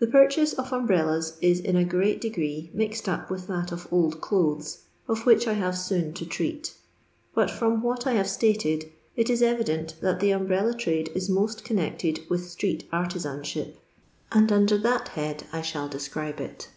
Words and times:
The 0.00 0.06
purchase 0.06 0.52
of 0.52 0.70
umbrellas 0.70 1.38
is 1.40 1.60
in 1.60 1.74
a 1.74 1.82
great 1.82 2.20
degree 2.20 2.70
mixed 2.74 3.08
up 3.08 3.30
with 3.30 3.46
that 3.46 3.72
of 3.72 3.90
old 3.90 4.20
clothes, 4.20 4.80
of 5.08 5.24
which 5.24 5.46
I 5.46 5.54
have 5.54 5.78
soon 5.78 6.12
to 6.12 6.26
treat; 6.26 6.74
but 7.34 7.50
from 7.50 7.82
what 7.82 8.06
I 8.06 8.12
have 8.12 8.28
stated 8.28 8.92
it 9.16 9.30
is 9.30 9.40
evident 9.40 9.94
that 10.02 10.20
the 10.20 10.32
umbrella 10.32 10.74
trade 10.74 11.08
is 11.14 11.30
most 11.30 11.64
connected 11.64 12.20
with 12.28 12.42
Btreet 12.54 12.86
artiianship, 12.90 13.76
and 14.30 14.52
under 14.52 14.76
that 14.76 15.08
head 15.16 15.44
1 15.52 15.62
shall 15.62 15.88
describe 15.88 16.38
it. 16.38 16.68